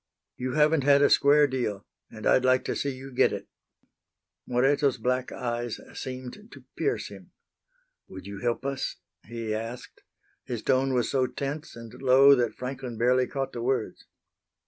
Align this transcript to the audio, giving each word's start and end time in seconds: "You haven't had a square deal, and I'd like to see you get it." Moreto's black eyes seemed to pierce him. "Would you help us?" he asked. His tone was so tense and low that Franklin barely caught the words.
"You 0.35 0.53
haven't 0.53 0.83
had 0.83 1.03
a 1.03 1.11
square 1.11 1.45
deal, 1.45 1.85
and 2.09 2.25
I'd 2.25 2.43
like 2.43 2.65
to 2.65 2.75
see 2.75 2.89
you 2.89 3.11
get 3.13 3.31
it." 3.31 3.47
Moreto's 4.47 4.97
black 4.97 5.31
eyes 5.31 5.79
seemed 5.93 6.49
to 6.51 6.63
pierce 6.75 7.09
him. 7.09 7.33
"Would 8.07 8.25
you 8.25 8.39
help 8.39 8.65
us?" 8.65 8.95
he 9.27 9.53
asked. 9.53 10.01
His 10.43 10.63
tone 10.63 10.95
was 10.95 11.11
so 11.11 11.27
tense 11.27 11.75
and 11.75 11.93
low 12.01 12.33
that 12.33 12.55
Franklin 12.55 12.97
barely 12.97 13.27
caught 13.27 13.53
the 13.53 13.61
words. 13.61 14.07